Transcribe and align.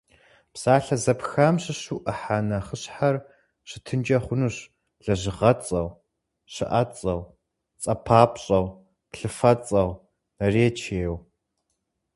Псалъэ 0.53 0.95
зэпхам 1.03 1.55
щыщу 1.63 1.97
ӏыхьэ 2.03 2.37
нэхъыщхьэр 2.47 3.15
щытынкӏэ 3.69 4.17
хъунущ 4.23 4.55
лэжьыгъэцӏэу, 5.05 5.89
щыӏэцӏэу, 6.53 7.21
цӏэпапщӏэу, 7.81 8.65
плъыфэцӏэу, 9.11 9.89
наречиеу. 10.37 11.17